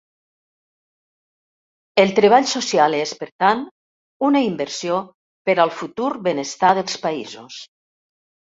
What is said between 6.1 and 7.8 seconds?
benestar dels països.